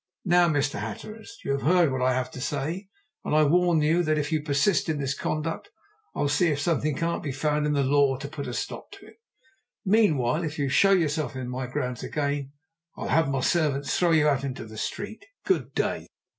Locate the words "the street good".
14.65-15.75